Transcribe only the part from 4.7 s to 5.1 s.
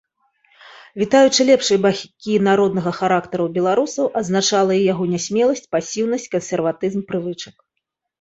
і яго